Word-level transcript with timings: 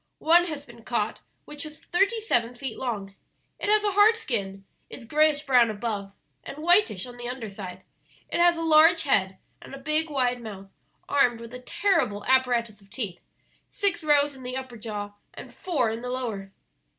One 0.17 0.45
has 0.45 0.65
been 0.65 0.83
caught 0.83 1.21
which 1.45 1.63
was 1.63 1.79
thirty 1.79 2.19
seven 2.21 2.55
feet 2.55 2.75
long. 2.79 3.13
It 3.59 3.69
has 3.69 3.83
a 3.83 3.91
hard 3.91 4.17
skin, 4.17 4.65
is 4.89 5.05
grayish 5.05 5.43
brown 5.45 5.69
above 5.69 6.11
and 6.43 6.57
whitish 6.57 7.05
on 7.05 7.17
the 7.17 7.27
under 7.29 7.47
side. 7.47 7.83
It 8.27 8.39
has 8.39 8.57
a 8.57 8.63
large 8.63 9.03
head 9.03 9.37
and 9.61 9.75
a 9.75 9.77
big 9.77 10.09
wide 10.09 10.41
mouth 10.41 10.71
armed 11.07 11.39
with 11.39 11.53
a 11.53 11.59
terrible 11.61 12.25
apparatus 12.25 12.81
of 12.81 12.89
teeth 12.89 13.21
six 13.69 14.03
rows 14.03 14.33
in 14.35 14.41
the 14.41 14.57
upper 14.57 14.75
jaw, 14.75 15.11
and 15.35 15.53
four 15.53 15.91
in 15.91 16.01
the 16.01 16.09
lower." 16.09 16.51